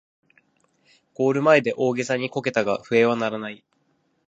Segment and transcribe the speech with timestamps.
[1.13, 3.63] ゴール前で大げさにこけたが笛は鳴らない